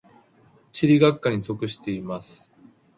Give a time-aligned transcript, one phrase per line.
[0.71, 2.55] 地理学科に属しています。